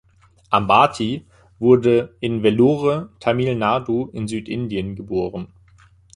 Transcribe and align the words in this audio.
Ambati 0.49 1.27
wurde 1.59 2.15
in 2.21 2.41
Vellore, 2.41 3.11
Tamil 3.19 3.55
Nadu 3.55 4.09
in 4.13 4.27
Südindien 4.27 4.95
geboren. 4.95 5.53